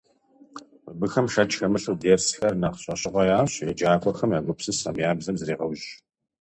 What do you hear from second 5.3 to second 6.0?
зрегъэужь.